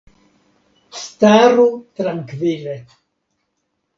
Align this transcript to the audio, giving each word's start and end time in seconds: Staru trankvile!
Staru 1.01 1.67
trankvile! 2.01 2.75